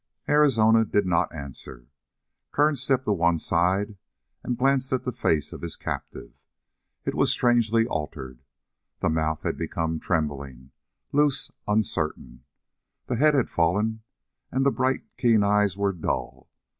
Arizona 0.27 0.83
did 0.83 1.05
not 1.05 1.31
answer. 1.31 1.85
Kern 2.51 2.75
stepped 2.75 3.05
to 3.05 3.11
one 3.13 3.37
side 3.37 3.97
and 4.43 4.57
glanced 4.57 4.91
at 4.91 5.03
the 5.03 5.11
face 5.11 5.53
of 5.53 5.61
his 5.61 5.75
captive. 5.75 6.33
It 7.05 7.13
was 7.13 7.29
strangely 7.31 7.85
altered. 7.85 8.41
The 8.97 9.11
mouth 9.11 9.43
had 9.43 9.59
become 9.59 9.99
trembling, 9.99 10.71
loose, 11.11 11.51
uncertain. 11.67 12.45
The 13.05 13.17
head 13.17 13.35
had 13.35 13.47
fallen, 13.51 14.01
and 14.51 14.65
the 14.65 14.71
bright, 14.71 15.03
keen 15.17 15.43
eyes 15.43 15.77
were 15.77 15.93
dull. 15.93 16.49